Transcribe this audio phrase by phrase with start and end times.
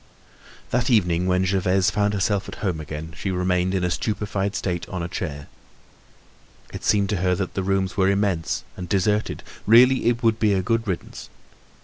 [0.71, 4.89] That evening when Gervaise found herself at home again, she remained in a stupefied state
[4.89, 5.45] on a chair.
[6.73, 9.43] It seemed to her that the rooms were immense and deserted.
[9.67, 11.29] Really, it would be a good riddance.